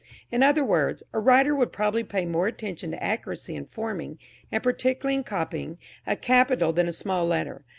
In 0.31 0.41
other 0.41 0.63
words, 0.65 1.03
a 1.13 1.19
writer 1.19 1.55
would 1.55 1.71
probably 1.71 2.03
pay 2.03 2.25
more 2.25 2.47
attention 2.47 2.89
to 2.89 3.03
accuracy 3.03 3.55
in 3.55 3.67
forming, 3.67 4.17
and 4.51 4.63
particularly 4.63 5.13
in 5.17 5.23
copying, 5.23 5.77
a 6.07 6.15
capital 6.15 6.73
than 6.73 6.87
a 6.87 6.91
small 6.91 7.27
letter. 7.27 7.63